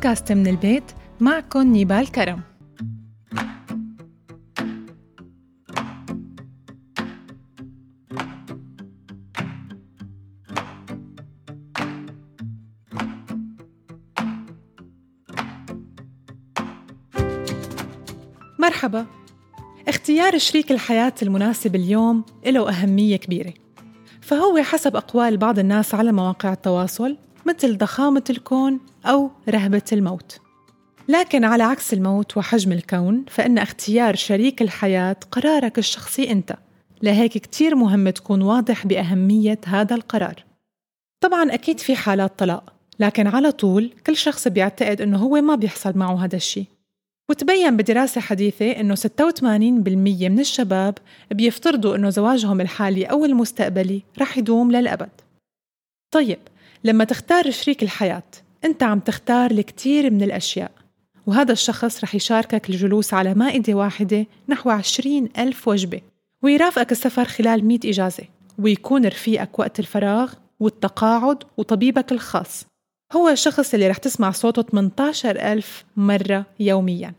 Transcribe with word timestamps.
بودكاست 0.00 0.32
من 0.32 0.46
البيت 0.46 0.84
معكم 1.20 1.62
نيبال 1.62 2.12
كرم. 2.12 2.40
مرحبا. 18.58 19.06
اختيار 19.88 20.38
شريك 20.38 20.72
الحياة 20.72 21.14
المناسب 21.22 21.74
اليوم 21.74 22.24
له 22.46 22.68
أهمية 22.68 23.16
كبيرة. 23.16 23.54
فهو 24.20 24.62
حسب 24.62 24.96
أقوال 24.96 25.36
بعض 25.36 25.58
الناس 25.58 25.94
على 25.94 26.12
مواقع 26.12 26.52
التواصل 26.52 27.16
مثل 27.46 27.78
ضخامة 27.78 28.24
الكون 28.30 28.80
أو 29.06 29.30
رهبة 29.48 29.82
الموت. 29.92 30.40
لكن 31.08 31.44
على 31.44 31.62
عكس 31.62 31.92
الموت 31.92 32.36
وحجم 32.36 32.72
الكون 32.72 33.24
فإن 33.28 33.58
اختيار 33.58 34.14
شريك 34.14 34.62
الحياة 34.62 35.16
قرارك 35.30 35.78
الشخصي 35.78 36.30
أنت. 36.30 36.56
لهيك 37.02 37.32
كتير 37.32 37.74
مهم 37.74 38.10
تكون 38.10 38.42
واضح 38.42 38.86
بأهمية 38.86 39.58
هذا 39.66 39.94
القرار. 39.94 40.44
طبعا 41.20 41.54
أكيد 41.54 41.80
في 41.80 41.96
حالات 41.96 42.38
طلاق 42.38 42.72
لكن 43.00 43.26
على 43.26 43.52
طول 43.52 43.90
كل 44.06 44.16
شخص 44.16 44.48
بيعتقد 44.48 45.00
أنه 45.00 45.18
هو 45.18 45.40
ما 45.40 45.54
بيحصل 45.54 45.98
معه 45.98 46.24
هذا 46.24 46.36
الشيء. 46.36 46.66
وتبين 47.30 47.76
بدراسة 47.76 48.20
حديثة 48.20 48.70
أنه 48.70 48.94
86% 48.94 50.28
من 50.28 50.40
الشباب 50.40 50.98
بيفترضوا 51.30 51.96
أنه 51.96 52.10
زواجهم 52.10 52.60
الحالي 52.60 53.04
أو 53.04 53.24
المستقبلي 53.24 54.02
رح 54.18 54.38
يدوم 54.38 54.72
للأبد. 54.72 55.10
طيب 56.10 56.38
لما 56.84 57.04
تختار 57.04 57.50
شريك 57.50 57.82
الحياة 57.82 58.22
أنت 58.64 58.82
عم 58.82 59.00
تختار 59.00 59.50
الكثير 59.50 60.10
من 60.10 60.22
الأشياء. 60.22 60.70
وهذا 61.26 61.52
الشخص 61.52 62.04
رح 62.04 62.14
يشاركك 62.14 62.70
الجلوس 62.70 63.14
على 63.14 63.34
مائدة 63.34 63.74
واحدة 63.74 64.26
نحو 64.48 64.70
عشرين 64.70 65.28
ألف 65.38 65.68
وجبة 65.68 66.00
ويرافقك 66.42 66.92
السفر 66.92 67.24
خلال 67.24 67.64
مئة 67.64 67.90
إجازة 67.90 68.24
ويكون 68.58 69.06
رفيقك 69.06 69.58
وقت 69.58 69.80
الفراغ 69.80 70.32
والتقاعد 70.60 71.44
وطبيبك 71.56 72.12
الخاص. 72.12 72.66
هو 73.12 73.28
الشخص 73.28 73.74
اللي 73.74 73.88
رح 73.88 73.96
تسمع 73.96 74.30
صوته 74.30 74.62
18 74.62 75.52
ألف 75.52 75.84
مرة 75.96 76.46
يومياً. 76.60 77.14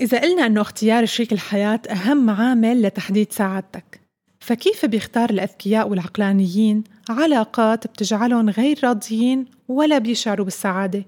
إذا 0.00 0.20
قلنا 0.20 0.46
أنه 0.46 0.60
اختيار 0.60 1.06
شريك 1.06 1.32
الحياة 1.32 1.80
أهم 1.90 2.30
عامل 2.30 2.82
لتحديد 2.82 3.32
سعادتك 3.32 4.03
فكيف 4.44 4.86
بيختار 4.86 5.30
الأذكياء 5.30 5.88
والعقلانيين 5.88 6.84
علاقات 7.08 7.86
بتجعلهم 7.86 8.50
غير 8.50 8.78
راضيين 8.84 9.44
ولا 9.68 9.98
بيشعروا 9.98 10.44
بالسعادة؟ 10.44 11.04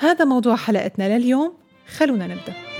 هذا 0.00 0.24
موضوع 0.24 0.56
حلقتنا 0.56 1.18
لليوم 1.18 1.52
خلونا 1.96 2.26
نبدأ 2.26 2.73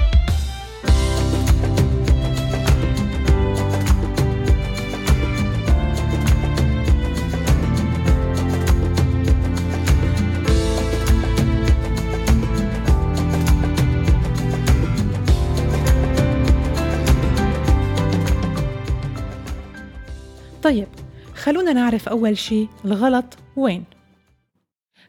طيب 20.64 20.88
خلونا 21.34 21.72
نعرف 21.72 22.08
أول 22.08 22.38
شي 22.38 22.68
الغلط 22.84 23.24
وين. 23.56 23.84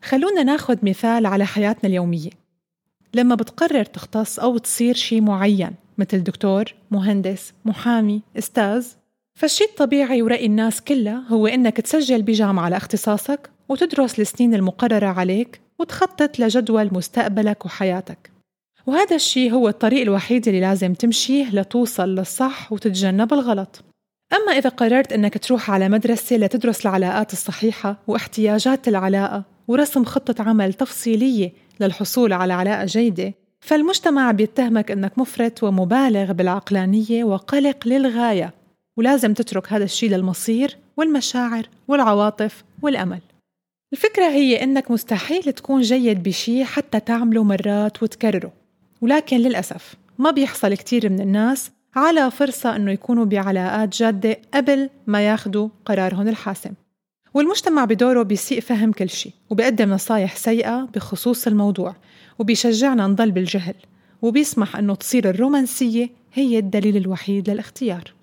خلونا 0.03 0.43
ناخد 0.43 0.85
مثال 0.85 1.25
على 1.25 1.45
حياتنا 1.45 1.89
اليومية. 1.89 2.29
لما 3.13 3.35
بتقرر 3.35 3.83
تختص 3.83 4.39
أو 4.39 4.57
تصير 4.57 4.95
شي 4.95 5.21
معين 5.21 5.71
مثل 5.97 6.23
دكتور، 6.23 6.65
مهندس، 6.91 7.53
محامي، 7.65 8.21
أستاذ 8.37 8.87
فالشي 9.33 9.63
الطبيعي 9.63 10.21
ورأي 10.21 10.45
الناس 10.45 10.81
كلها 10.81 11.23
هو 11.27 11.47
إنك 11.47 11.77
تسجل 11.77 12.21
بجامعة 12.21 12.69
لاختصاصك 12.69 13.49
وتدرس 13.69 14.19
السنين 14.19 14.53
المقررة 14.53 15.07
عليك 15.07 15.61
وتخطط 15.79 16.39
لجدول 16.39 16.93
مستقبلك 16.93 17.65
وحياتك. 17.65 18.31
وهذا 18.85 19.15
الشي 19.15 19.51
هو 19.51 19.67
الطريق 19.69 20.01
الوحيد 20.01 20.47
اللي 20.47 20.61
لازم 20.61 20.93
تمشيه 20.93 21.49
لتوصل 21.49 22.09
للصح 22.09 22.71
وتتجنب 22.71 23.33
الغلط. 23.33 23.94
أما 24.35 24.51
إذا 24.51 24.69
قررت 24.69 25.13
أنك 25.13 25.37
تروح 25.37 25.71
على 25.71 25.89
مدرسة 25.89 26.35
لتدرس 26.35 26.85
العلاقات 26.85 27.33
الصحيحة 27.33 27.97
واحتياجات 28.07 28.87
العلاقة 28.87 29.43
ورسم 29.67 30.03
خطة 30.03 30.43
عمل 30.43 30.73
تفصيلية 30.73 31.53
للحصول 31.79 32.33
على 32.33 32.53
علاقة 32.53 32.85
جيدة 32.85 33.33
فالمجتمع 33.61 34.31
بيتهمك 34.31 34.91
أنك 34.91 35.17
مفرط 35.17 35.63
ومبالغ 35.63 36.31
بالعقلانية 36.31 37.23
وقلق 37.23 37.87
للغاية 37.87 38.53
ولازم 38.97 39.33
تترك 39.33 39.73
هذا 39.73 39.83
الشيء 39.83 40.09
للمصير 40.09 40.77
والمشاعر 40.97 41.69
والعواطف 41.87 42.63
والأمل. 42.81 43.21
الفكرة 43.93 44.25
هي 44.25 44.63
أنك 44.63 44.91
مستحيل 44.91 45.43
تكون 45.43 45.81
جيد 45.81 46.23
بشيء 46.23 46.63
حتى 46.63 46.99
تعمله 46.99 47.43
مرات 47.43 48.03
وتكرره 48.03 48.53
ولكن 49.01 49.37
للأسف 49.37 49.95
ما 50.17 50.31
بيحصل 50.31 50.73
كتير 50.73 51.09
من 51.09 51.19
الناس 51.21 51.71
على 51.95 52.31
فرصة 52.31 52.75
أنه 52.75 52.91
يكونوا 52.91 53.25
بعلاقات 53.25 53.97
جادة 53.97 54.37
قبل 54.53 54.89
ما 55.07 55.27
ياخدوا 55.27 55.69
قرارهم 55.85 56.27
الحاسم. 56.27 56.71
والمجتمع 57.33 57.85
بدوره 57.85 58.23
بيسيء 58.23 58.59
فهم 58.59 58.91
كل 58.91 59.09
شيء 59.09 59.33
وبيقدم 59.49 59.89
نصايح 59.89 60.35
سيئة 60.35 60.89
بخصوص 60.95 61.47
الموضوع 61.47 61.95
وبيشجعنا 62.39 63.07
نضل 63.07 63.31
بالجهل 63.31 63.75
وبيسمح 64.21 64.75
أنه 64.75 64.95
تصير 64.95 65.29
الرومانسية 65.29 66.09
هي 66.33 66.59
الدليل 66.59 66.97
الوحيد 66.97 67.49
للاختيار. 67.49 68.13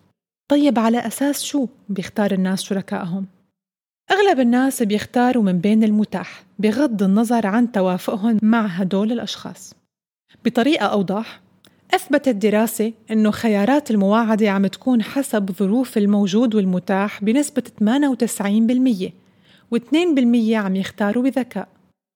طيب 0.49 0.79
على 0.79 0.99
أساس 0.99 1.45
شو 1.45 1.67
بيختار 1.89 2.33
الناس 2.33 2.63
شركائهم؟ 2.63 3.27
أغلب 4.11 4.41
الناس 4.41 4.83
بيختاروا 4.83 5.43
من 5.43 5.59
بين 5.59 5.85
المتاح 5.85 6.45
بغض 6.59 7.03
النظر 7.03 7.47
عن 7.47 7.73
توافقهم 7.73 8.39
مع 8.43 8.67
هدول 8.67 9.13
الأشخاص. 9.13 9.75
بطريقة 10.45 10.87
أوضح 10.87 11.42
أثبتت 11.95 12.29
دراسة 12.29 12.93
أنه 13.11 13.31
خيارات 13.31 13.91
المواعدة 13.91 14.51
عم 14.51 14.67
تكون 14.67 15.03
حسب 15.03 15.51
ظروف 15.53 15.99
الموجود 15.99 16.55
والمتاح 16.55 17.25
بنسبة 17.25 17.63
98% 17.81 19.13
و2% 19.75 20.53
عم 20.53 20.77
يختاروا 20.77 21.23
بذكاء. 21.23 21.69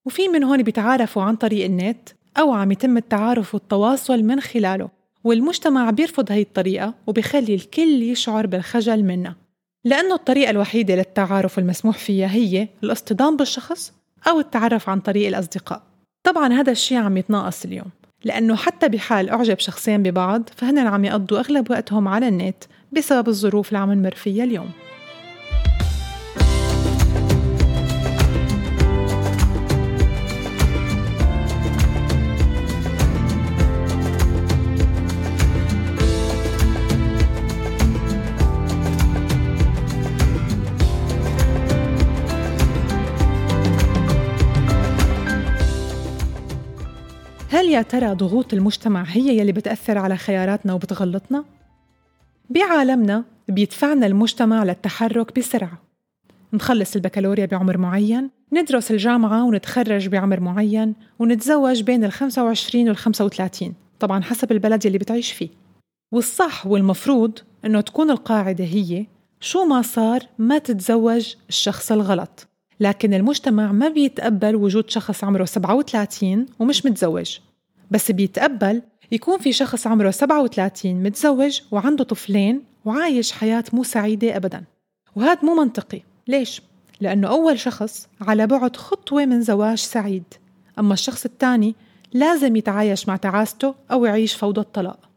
وفي 0.07 0.29
من 0.29 0.45
هون 0.45 0.63
بيتعارفوا 0.63 1.23
عن 1.23 1.37
طريق 1.37 1.65
النت 1.65 2.09
أو 2.39 2.53
عم 2.53 2.73
يتم 2.73 2.97
التعارف 2.97 3.55
والتواصل 3.55 4.23
من 4.23 4.41
خلاله 4.41 4.89
والمجتمع 5.25 5.91
بيرفض 5.91 6.33
هاي 6.33 6.43
الطريقة 6.43 6.95
وبيخلي 7.07 7.55
الكل 7.55 8.03
يشعر 8.03 8.47
بالخجل 8.47 9.05
منها. 9.05 9.37
لأنه 9.85 10.15
الطريقة 10.15 10.51
الوحيدة 10.51 10.95
للتعارف 10.95 11.59
المسموح 11.59 11.99
فيها 11.99 12.29
هي 12.29 12.69
الاصطدام 12.85 13.37
بالشخص 13.37 13.93
أو 14.29 14.41
التعرف 14.41 14.89
عن 14.89 15.01
طريق 15.01 15.29
الأصدقاء. 15.29 15.83
طبعا 16.23 16.53
هذا 16.53 16.73
الشيء 16.73 16.99
عم 16.99 17.17
يتناقص 17.17 17.65
اليوم. 17.65 17.91
لأنه 18.25 18.57
حتى 18.57 18.89
بحال 18.89 19.31
أعجب 19.31 19.59
شخصين 19.59 20.03
ببعض 20.03 20.49
فهن 20.57 20.79
عم 20.79 21.05
يقضوا 21.05 21.39
أغلب 21.39 21.71
وقتهم 21.71 22.09
على 22.09 22.29
النت 22.29 22.65
بسبب 22.93 23.29
الظروف 23.29 23.69
اللي 23.69 23.79
عم 23.79 23.93
نمر 23.93 24.15
فيها 24.15 24.45
اليوم. 24.45 24.71
يا 47.77 47.83
ترى 47.83 48.15
ضغوط 48.15 48.53
المجتمع 48.55 49.03
هي 49.03 49.39
يلي 49.39 49.53
بتأثر 49.53 49.99
على 49.99 50.17
خياراتنا 50.17 50.73
وبتغلطنا؟ 50.73 51.45
بعالمنا 52.51 53.25
بيدفعنا 53.49 54.07
المجتمع 54.07 54.65
للتحرك 54.65 55.39
بسرعة. 55.39 55.83
نخلص 56.53 56.97
البكالوريا 56.97 57.47
بعمر 57.47 57.79
معين 57.79 58.31
ندرس 58.53 58.91
الجامعة 58.91 59.45
ونتخرج 59.45 60.09
بعمر 60.09 60.41
معين 60.41 60.95
ونتزوج 61.19 61.83
بين 61.83 62.05
ال 62.05 62.13
25 62.13 62.89
وال 62.89 62.97
35 62.97 63.75
طبعا 64.01 64.23
حسب 64.23 64.53
البلد 64.53 64.87
يلي 64.87 64.99
بتعيش 64.99 65.33
فيه. 65.33 65.49
والصح 66.13 66.67
والمفروض 66.67 67.39
إنه 67.65 67.81
تكون 67.81 68.11
القاعدة 68.11 68.65
هي 68.65 69.07
شو 69.41 69.65
ما 69.65 69.83
صار 69.83 70.21
ما 70.39 70.59
تتزوج 70.59 71.35
الشخص 71.49 71.93
الغلط. 71.93 72.49
لكن 72.81 73.15
المجتمع 73.15 73.73
ما 73.73 73.89
بيتقبل 73.89 74.57
وجود 74.57 74.91
شخص 74.91 75.25
عمره 75.25 75.45
37 75.45 76.47
ومش 76.59 76.87
متزوج. 76.87 77.39
بس 77.91 78.11
بيتقبل 78.11 78.83
يكون 79.13 79.39
في 79.39 79.53
شخص 79.53 79.87
عمره 79.87 80.11
37 80.11 80.95
متزوج 81.03 81.61
وعنده 81.71 82.05
طفلين 82.05 82.63
وعايش 82.85 83.33
حياة 83.33 83.65
مو 83.73 83.83
سعيدة 83.83 84.37
أبدا. 84.37 84.65
وهذا 85.17 85.41
مو 85.43 85.55
منطقي. 85.55 86.03
ليش؟ 86.29 86.63
لأنه 87.01 87.29
أول 87.29 87.59
شخص 87.59 88.09
على 88.21 88.47
بعد 88.47 88.77
خطوة 88.77 89.25
من 89.25 89.43
زواج 89.43 89.79
سعيد. 89.79 90.25
أما 90.79 90.95
الشخص 90.95 91.25
الثاني 91.25 91.75
لازم 92.13 92.57
يتعايش 92.57 93.09
مع 93.09 93.17
تعاسته 93.17 93.75
أو 93.91 94.05
يعيش 94.05 94.35
فوضى 94.35 94.61
الطلاق. 94.61 95.11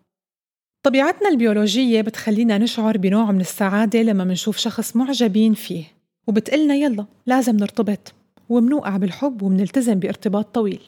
طبيعتنا 0.83 1.30
البيولوجية 1.30 2.01
بتخلينا 2.01 2.57
نشعر 2.57 2.98
بنوع 2.98 3.31
من 3.31 3.42
السعادة 3.42 4.01
لما 4.01 4.24
منشوف 4.24 4.57
شخص 4.57 4.95
معجبين 4.95 5.54
فيه. 5.54 5.83
وبتقلنا 6.27 6.75
يلا 6.75 7.06
لازم 7.25 7.57
نرتبط. 7.57 8.13
ومنوقع 8.50 8.98
بالحب 8.98 9.42
ومنلتزم 9.42 9.94
بارتباط 9.94 10.56
طويل. 10.56 10.81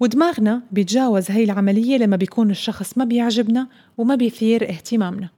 ودماغنا 0.00 0.62
بيتجاوز 0.72 1.30
هاي 1.30 1.44
العملية 1.44 1.96
لما 1.96 2.16
بيكون 2.16 2.50
الشخص 2.50 2.98
ما 2.98 3.04
بيعجبنا 3.04 3.68
وما 3.98 4.14
بيثير 4.14 4.68
اهتمامنا. 4.68 5.28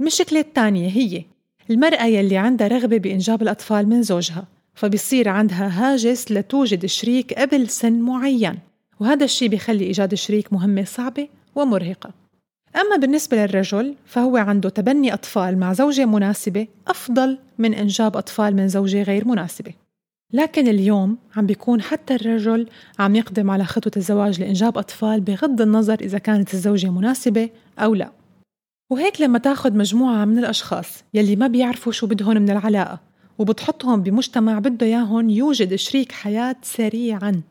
المشكلة 0.00 0.40
الثانية 0.40 0.88
هي 0.88 1.24
المرأة 1.70 2.04
يلي 2.04 2.36
عندها 2.36 2.68
رغبة 2.68 2.98
بإنجاب 2.98 3.42
الأطفال 3.42 3.88
من 3.88 4.02
زوجها 4.02 4.46
فبيصير 4.74 5.28
عندها 5.28 5.68
هاجس 5.68 6.32
لتوجد 6.32 6.86
شريك 6.86 7.34
قبل 7.34 7.68
سن 7.68 7.92
معين 7.92 8.58
وهذا 9.00 9.24
الشيء 9.24 9.48
بيخلي 9.48 9.84
إيجاد 9.84 10.14
شريك 10.14 10.52
مهمة 10.52 10.84
صعبة 10.84 11.28
ومرهقة. 11.54 12.10
أما 12.76 12.96
بالنسبة 12.96 13.36
للرجل 13.36 13.94
فهو 14.06 14.36
عنده 14.36 14.68
تبني 14.68 15.14
أطفال 15.14 15.58
مع 15.58 15.72
زوجة 15.72 16.06
مناسبة 16.06 16.66
أفضل 16.88 17.38
من 17.58 17.74
إنجاب 17.74 18.16
أطفال 18.16 18.56
من 18.56 18.68
زوجة 18.68 19.02
غير 19.02 19.28
مناسبة. 19.28 19.72
لكن 20.32 20.68
اليوم 20.68 21.18
عم 21.36 21.46
بيكون 21.46 21.82
حتى 21.82 22.14
الرجل 22.14 22.68
عم 22.98 23.16
يقدم 23.16 23.50
على 23.50 23.64
خطوة 23.64 23.92
الزواج 23.96 24.40
لإنجاب 24.40 24.78
أطفال 24.78 25.20
بغض 25.20 25.60
النظر 25.60 26.00
إذا 26.00 26.18
كانت 26.18 26.54
الزوجة 26.54 26.90
مناسبة 26.90 27.50
أو 27.78 27.94
لا. 27.94 28.12
وهيك 28.90 29.20
لما 29.20 29.38
تاخد 29.38 29.74
مجموعة 29.74 30.24
من 30.24 30.38
الأشخاص 30.38 31.04
يلي 31.14 31.36
ما 31.36 31.46
بيعرفوا 31.46 31.92
شو 31.92 32.06
بدهن 32.06 32.42
من 32.42 32.50
العلاقة 32.50 33.00
وبتحطهم 33.38 34.02
بمجتمع 34.02 34.58
بده 34.58 34.86
ياهن 34.86 35.30
يوجد 35.30 35.74
شريك 35.74 36.12
حياة 36.12 36.56
سريعا. 36.62 37.42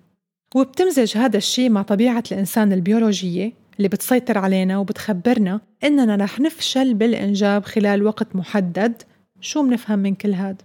وبتمزج 0.55 1.17
هذا 1.17 1.37
الشيء 1.37 1.69
مع 1.69 1.81
طبيعة 1.81 2.23
الإنسان 2.31 2.73
البيولوجية 2.73 3.53
اللي 3.77 3.87
بتسيطر 3.87 4.37
علينا 4.37 4.77
وبتخبرنا 4.77 5.61
إننا 5.83 6.15
رح 6.15 6.39
نفشل 6.39 6.93
بالإنجاب 6.93 7.65
خلال 7.65 8.03
وقت 8.03 8.35
محدد. 8.35 9.01
شو 9.41 9.63
منفهم 9.63 9.99
من 9.99 10.15
كل 10.15 10.33
هاد؟ 10.33 10.61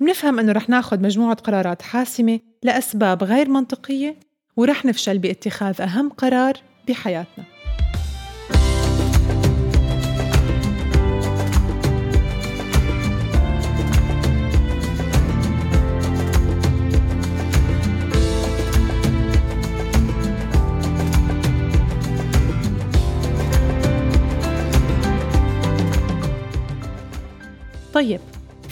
منفهم 0.00 0.38
إنه 0.38 0.52
رح 0.52 0.68
ناخد 0.68 1.02
مجموعة 1.02 1.34
قرارات 1.34 1.82
حاسمة 1.82 2.40
لأسباب 2.62 3.24
غير 3.24 3.48
منطقية 3.48 4.16
ورح 4.56 4.84
نفشل 4.84 5.18
باتخاذ 5.18 5.80
أهم 5.80 6.08
قرار 6.08 6.52
بحياتنا. 6.88 7.44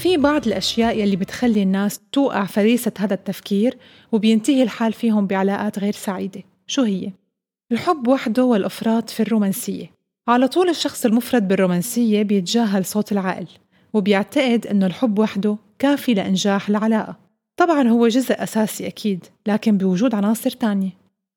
في 0.07 0.17
بعض 0.17 0.47
الأشياء 0.47 0.99
يلي 0.99 1.17
بتخلي 1.17 1.63
الناس 1.63 2.01
توقع 2.13 2.45
فريسة 2.45 2.93
هذا 2.99 3.15
التفكير 3.15 3.79
وبينتهي 4.13 4.63
الحال 4.63 4.93
فيهم 4.93 5.27
بعلاقات 5.27 5.79
غير 5.79 5.93
سعيدة. 5.93 6.43
شو 6.67 6.83
هي؟ 6.83 7.13
الحب 7.73 8.09
وحده 8.09 8.45
والإفراط 8.45 9.11
في 9.11 9.21
الرومانسية. 9.21 9.91
على 10.29 10.49
طول 10.49 10.69
الشخص 10.69 11.05
المفرد 11.05 11.49
بالرومانسية 11.49 12.23
بيتجاهل 12.23 12.85
صوت 12.85 13.13
العقل 13.13 13.47
وبيعتقد 13.93 14.67
إنه 14.67 14.87
الحب 14.87 15.19
وحده 15.19 15.57
كافي 15.79 16.15
لإنجاح 16.15 16.69
العلاقة. 16.69 17.17
طبعا 17.57 17.89
هو 17.89 18.09
جزء 18.09 18.43
أساسي 18.43 18.87
أكيد 18.87 19.25
لكن 19.47 19.79
بوجود 19.79 20.15
عناصر 20.15 20.51
تانية. 20.51 20.91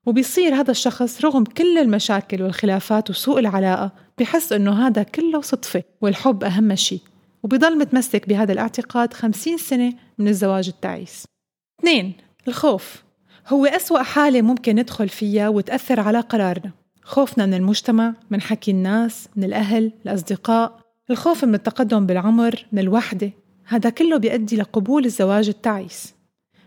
وبيصير 0.05 0.55
هذا 0.55 0.71
الشخص 0.71 1.25
رغم 1.25 1.43
كل 1.43 1.77
المشاكل 1.77 2.41
والخلافات 2.41 3.09
وسوء 3.09 3.39
العلاقة 3.39 3.91
بحس 4.19 4.53
إنه 4.53 4.87
هذا 4.87 5.03
كله 5.03 5.41
صدفة 5.41 5.83
والحب 6.01 6.43
أهم 6.43 6.75
شيء 6.75 7.01
وبيضل 7.43 7.77
متمسك 7.77 8.29
بهذا 8.29 8.53
الاعتقاد 8.53 9.13
خمسين 9.13 9.57
سنة 9.57 9.93
من 10.17 10.27
الزواج 10.27 10.67
التعيس. 10.67 11.25
اثنين 11.79 12.13
الخوف. 12.47 13.03
هو 13.47 13.65
أسوأ 13.65 14.03
حالة 14.03 14.41
ممكن 14.41 14.75
ندخل 14.75 15.09
فيها 15.09 15.49
وتأثر 15.49 15.99
على 15.99 16.19
قرارنا. 16.19 16.71
خوفنا 17.03 17.45
من 17.45 17.53
المجتمع 17.53 18.13
من 18.29 18.41
حكي 18.41 18.71
الناس 18.71 19.29
من 19.35 19.43
الأهل 19.43 19.91
الأصدقاء. 20.05 20.79
الخوف 21.09 21.45
من 21.45 21.55
التقدم 21.55 22.05
بالعمر 22.05 22.65
من 22.71 22.79
الوحدة. 22.79 23.31
هذا 23.65 23.89
كله 23.89 24.17
بيؤدي 24.17 24.55
لقبول 24.55 25.05
الزواج 25.05 25.49
التعيس. 25.49 26.13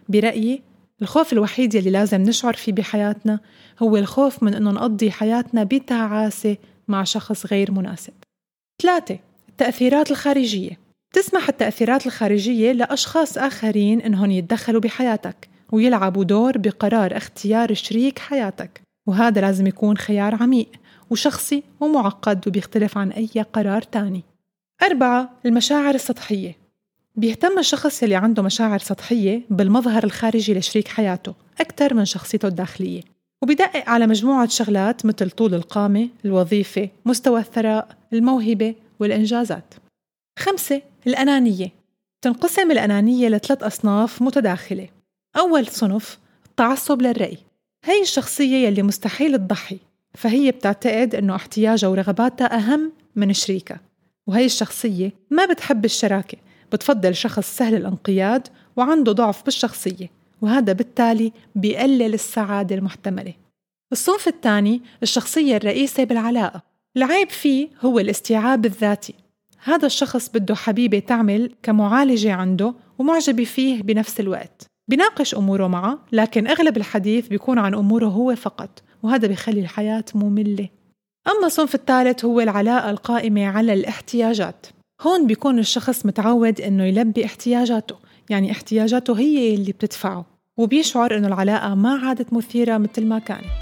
برأيي 0.08 0.62
الخوف 1.02 1.32
الوحيد 1.32 1.74
يلي 1.74 1.90
لازم 1.90 2.22
نشعر 2.22 2.54
فيه 2.54 2.72
بحياتنا 2.72 3.40
هو 3.82 3.96
الخوف 3.96 4.42
من 4.42 4.54
أنه 4.54 4.70
نقضي 4.70 5.10
حياتنا 5.10 5.64
بتعاسة 5.64 6.56
مع 6.88 7.04
شخص 7.04 7.46
غير 7.46 7.72
مناسب. 7.72 8.12
ثلاثة 8.82 9.18
التأثيرات 9.52 10.10
الخارجية. 10.10 10.78
تسمح 11.12 11.48
التأثيرات 11.48 12.06
الخارجية 12.06 12.72
لأشخاص 12.72 13.38
آخرين 13.38 14.00
إنهم 14.00 14.30
يتدخلوا 14.30 14.80
بحياتك 14.80 15.48
ويلعبوا 15.72 16.24
دور 16.24 16.58
بقرار 16.58 17.16
اختيار 17.16 17.74
شريك 17.74 18.18
حياتك. 18.18 18.82
وهذا 19.06 19.40
لازم 19.40 19.66
يكون 19.66 19.96
خيار 19.96 20.42
عميق 20.42 20.68
وشخصي 21.10 21.62
ومعقد 21.80 22.48
وبيختلف 22.48 22.98
عن 22.98 23.10
أي 23.10 23.42
قرار 23.52 23.82
تاني. 23.82 24.22
أربعة 24.82 25.30
المشاعر 25.46 25.94
السطحية. 25.94 26.56
بيهتم 27.16 27.58
الشخص 27.58 28.02
اللي 28.02 28.14
عنده 28.14 28.42
مشاعر 28.42 28.78
سطحية 28.78 29.42
بالمظهر 29.50 30.04
الخارجي 30.04 30.54
لشريك 30.54 30.88
حياته 30.88 31.34
أكثر 31.60 31.94
من 31.94 32.04
شخصيته 32.04 32.48
الداخلية. 32.48 33.00
وبيدقق 33.42 33.88
على 33.88 34.06
مجموعة 34.06 34.48
شغلات 34.48 35.06
مثل 35.06 35.30
طول 35.30 35.54
القامة، 35.54 36.08
الوظيفة، 36.24 36.88
مستوى 37.06 37.40
الثراء، 37.40 37.88
الموهبة، 38.12 38.74
والإنجازات. 39.02 39.74
خمسة 40.38 40.82
الأنانية. 41.06 41.68
تنقسم 42.22 42.70
الأنانية 42.70 43.28
لثلاث 43.28 43.62
أصناف 43.62 44.22
متداخلة. 44.22 44.88
أول 45.36 45.66
صنف 45.66 46.18
التعصب 46.46 47.02
للرأي. 47.02 47.38
هي 47.84 48.02
الشخصية 48.02 48.66
يلي 48.66 48.82
مستحيل 48.82 49.38
تضحي 49.38 49.78
فهي 50.14 50.50
بتعتقد 50.50 51.14
أنه 51.14 51.36
احتياجها 51.36 51.88
ورغباتها 51.88 52.56
أهم 52.56 52.92
من 53.16 53.32
شريكها. 53.32 53.80
وهي 54.26 54.44
الشخصية 54.44 55.12
ما 55.30 55.46
بتحب 55.46 55.84
الشراكة 55.84 56.38
بتفضل 56.72 57.14
شخص 57.14 57.56
سهل 57.56 57.74
الانقياد 57.74 58.48
وعنده 58.76 59.12
ضعف 59.12 59.44
بالشخصية 59.44 60.10
وهذا 60.42 60.72
بالتالي 60.72 61.32
بيقلل 61.54 62.14
السعادة 62.14 62.74
المحتملة. 62.74 63.34
الصنف 63.92 64.28
الثاني 64.28 64.82
الشخصية 65.02 65.56
الرئيسة 65.56 66.04
بالعلاقة. 66.04 66.62
العيب 66.96 67.30
فيه 67.30 67.68
هو 67.80 67.98
الاستيعاب 67.98 68.66
الذاتي. 68.66 69.14
هذا 69.64 69.86
الشخص 69.86 70.28
بده 70.28 70.54
حبيبة 70.54 70.98
تعمل 70.98 71.50
كمعالجة 71.62 72.32
عنده 72.32 72.74
ومعجبة 72.98 73.44
فيه 73.44 73.82
بنفس 73.82 74.20
الوقت. 74.20 74.66
بناقش 74.88 75.34
أموره 75.34 75.66
معه 75.66 75.98
لكن 76.12 76.46
أغلب 76.46 76.76
الحديث 76.76 77.28
بيكون 77.28 77.58
عن 77.58 77.74
أموره 77.74 78.06
هو 78.06 78.34
فقط 78.34 78.82
وهذا 79.02 79.28
بيخلي 79.28 79.60
الحياة 79.60 80.04
مملة. 80.14 80.68
أما 81.28 81.46
الصنف 81.46 81.74
الثالث 81.74 82.24
هو 82.24 82.40
العلاقة 82.40 82.90
القائمة 82.90 83.46
على 83.46 83.72
الاحتياجات. 83.72 84.66
هون 85.00 85.26
بيكون 85.26 85.58
الشخص 85.58 86.06
متعود 86.06 86.60
إنه 86.60 86.84
يلبي 86.84 87.24
احتياجاته 87.24 87.96
يعني 88.30 88.50
احتياجاته 88.50 89.18
هي 89.18 89.54
اللي 89.54 89.72
بتدفعه 89.72 90.26
وبيشعر 90.56 91.16
إنه 91.16 91.28
العلاقة 91.28 91.74
ما 91.74 92.06
عادت 92.06 92.32
مثيرة 92.32 92.78
مثل 92.78 93.06
ما 93.06 93.18
كانت. 93.18 93.61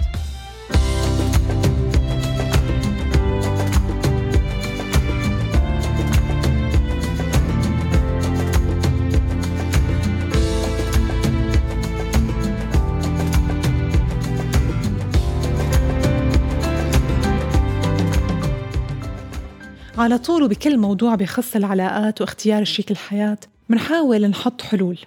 على 20.01 20.19
طول 20.19 20.43
وبكل 20.43 20.79
موضوع 20.79 21.15
بخص 21.15 21.57
العلاقات 21.57 22.21
واختيار 22.21 22.65
شريك 22.65 22.91
الحياة 22.91 23.39
منحاول 23.69 24.27
نحط 24.27 24.63
حلول. 24.63 24.99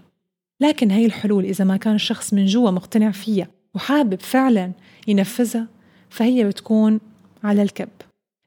لكن 0.61 0.91
هي 0.91 1.05
الحلول 1.05 1.45
إذا 1.45 1.65
ما 1.65 1.77
كان 1.77 1.95
الشخص 1.95 2.33
من 2.33 2.45
جوا 2.45 2.71
مقتنع 2.71 3.11
فيها 3.11 3.47
وحابب 3.75 4.19
فعلا 4.19 4.71
ينفذها 5.07 5.67
فهي 6.09 6.43
بتكون 6.43 6.99
على 7.43 7.61
الكب. 7.61 7.89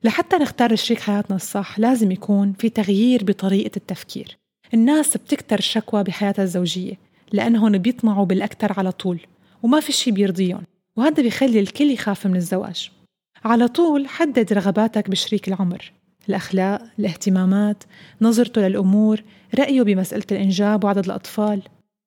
لحتى 0.05 0.37
نختار 0.37 0.76
شريك 0.76 1.00
حياتنا 1.00 1.37
الصح 1.37 1.79
لازم 1.79 2.12
يكون 2.12 2.53
في 2.53 2.69
تغيير 2.69 3.25
بطريقة 3.25 3.76
التفكير. 3.76 4.37
الناس 4.75 5.17
بتكتر 5.17 5.59
الشكوى 5.59 6.03
بحياتها 6.03 6.43
الزوجية 6.43 6.99
لأنهم 7.33 7.79
بيطمعوا 7.79 8.26
بالأكثر 8.26 8.73
على 8.79 8.93
طول 8.93 9.21
وما 9.62 9.81
في 9.81 9.93
شي 9.93 10.11
بيرضيهم 10.11 10.62
وهذا 10.97 11.23
بيخلي 11.23 11.61
الكل 11.61 11.91
يخاف 11.91 12.26
من 12.26 12.37
الزواج. 12.37 12.91
على 13.45 13.69
طول 13.69 14.09
حدد 14.09 14.53
رغباتك 14.53 15.11
بشريك 15.11 15.49
العمر. 15.49 15.93
الأخلاق، 16.28 16.83
الاهتمامات، 16.99 17.85
نظرته 18.21 18.68
للأمور، 18.68 19.23
رأيه 19.59 19.83
بمسألة 19.83 20.25
الإنجاب 20.33 20.85
وعدد 20.85 21.04
الأطفال. 21.04 21.62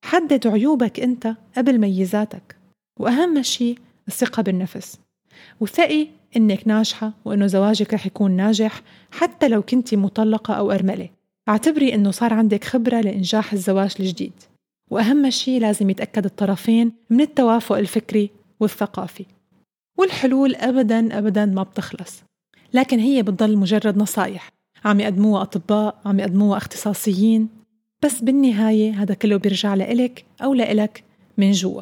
حدد 0.06 0.48
عيوبك 0.48 1.00
أنت 1.00 1.36
قبل 1.58 1.78
ميزاتك. 1.78 2.56
وأهم 3.00 3.42
شيء 3.42 3.78
الثقة 4.08 4.44
بالنفس. 4.44 5.00
وثقي 5.60 6.08
إنك 6.38 6.68
ناجحة 6.68 7.14
وإنه 7.26 7.48
زواجك 7.48 7.94
رح 7.94 8.06
يكون 8.06 8.32
ناجح 8.32 8.82
حتى 9.12 9.48
لو 9.48 9.62
كنتي 9.62 9.96
مطلقة 9.96 10.54
أو 10.54 10.72
أرملة. 10.72 11.10
اعتبري 11.50 11.96
إنه 11.96 12.12
صار 12.12 12.34
عندك 12.34 12.64
خبرة 12.64 13.02
لإنجاح 13.02 13.54
الزواج 13.54 13.96
الجديد. 14.00 14.34
وأهم 14.92 15.30
شيء 15.30 15.62
لازم 15.62 15.90
يتأكد 15.90 16.26
الطرفين 16.26 16.92
من 17.10 17.22
التوافق 17.22 17.76
الفكري 17.76 18.30
والثقافي. 18.60 19.26
والحلول 19.98 20.56
أبدا 20.56 21.18
أبدا 21.18 21.46
ما 21.46 21.64
بتخلص. 21.64 22.24
لكن 22.74 23.00
هي 23.00 23.24
بتضل 23.24 23.58
مجرد 23.58 23.98
نصايح 23.98 24.52
عم 24.86 25.00
يقدموها 25.00 25.42
أطباء 25.42 25.96
عم 26.06 26.20
يقدموها 26.20 26.58
اختصاصيين. 26.58 27.50
بس 28.04 28.22
بالنهاية 28.22 29.02
هذا 29.02 29.14
كله 29.14 29.38
بيرجع 29.38 29.74
لإلك 29.74 30.26
أو 30.44 30.54
لإلك 30.54 31.04
من 31.38 31.52
جوا. 31.52 31.82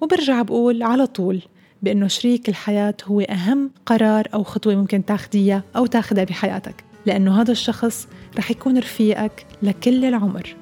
وبرجع 0.00 0.42
بقول 0.42 0.82
على 0.82 1.06
طول 1.06 1.42
بأنه 1.82 2.06
شريك 2.06 2.48
الحياة 2.48 2.94
هو 3.04 3.20
أهم 3.20 3.70
قرار 3.86 4.28
أو 4.34 4.44
خطوة 4.44 4.74
ممكن 4.74 5.04
تاخديها 5.04 5.62
أو 5.76 5.86
تاخدها 5.86 6.24
بحياتك. 6.24 6.84
لأنه 7.06 7.40
هذا 7.40 7.52
الشخص 7.52 8.08
رح 8.36 8.50
يكون 8.50 8.78
رفيقك 8.78 9.46
لكل 9.62 10.04
العمر. 10.04 10.56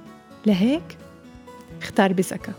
لهيك 0.46 0.98
اختار 1.82 2.12
بذكاء 2.12 2.54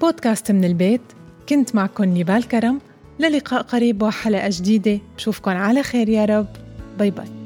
بودكاست 0.00 0.52
من 0.52 0.64
البيت 0.64 1.00
كنت 1.48 1.74
معكم 1.74 2.04
نيبال 2.04 2.48
كرم 2.48 2.80
للقاء 3.20 3.62
قريب 3.62 4.02
وحلقة 4.02 4.48
جديدة. 4.52 4.98
بشوفكن 5.16 5.50
على 5.50 5.82
خير 5.82 6.08
يا 6.08 6.24
رب. 6.24 6.48
باي 6.98 7.10
باي 7.10 7.41